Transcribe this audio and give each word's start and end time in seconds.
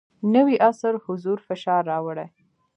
نوی 0.33 0.55
عصر 0.69 0.93
حضور 1.05 1.37
فشار 1.47 1.81
راوړی. 1.91 2.27